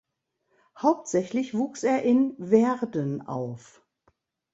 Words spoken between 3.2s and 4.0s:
auf.